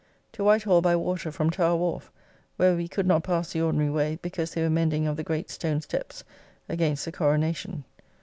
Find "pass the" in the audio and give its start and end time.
3.23-3.61